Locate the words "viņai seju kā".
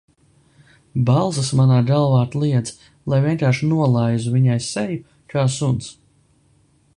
4.39-5.45